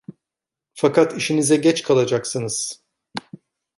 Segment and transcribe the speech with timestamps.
[0.73, 2.83] Fakat işinize geç kalacaksınız!